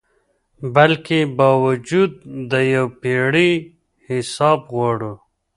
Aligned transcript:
بلکي 0.75 1.19
باوجود 1.37 2.11
د 2.51 2.53
یو 2.75 2.85
پیړۍ 3.01 3.51
حساب 4.09 4.59
غواړو 4.73 5.13